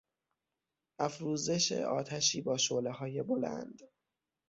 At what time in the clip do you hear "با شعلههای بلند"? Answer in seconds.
2.41-3.79